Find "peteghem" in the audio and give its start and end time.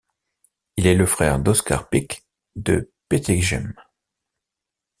3.07-3.75